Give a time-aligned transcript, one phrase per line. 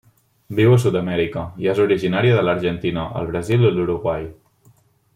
[0.59, 4.27] Viu a Sud-amèrica i és originària de l'Argentina, el Brasil i l'Uruguai.